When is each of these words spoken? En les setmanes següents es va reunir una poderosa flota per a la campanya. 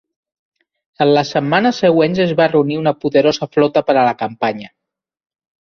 En 1.05 1.11
les 1.17 1.33
setmanes 1.35 1.81
següents 1.83 2.23
es 2.25 2.33
va 2.41 2.49
reunir 2.55 2.81
una 2.85 2.95
poderosa 3.05 3.51
flota 3.55 3.87
per 3.91 3.99
a 3.99 4.09
la 4.11 4.17
campanya. 4.25 4.75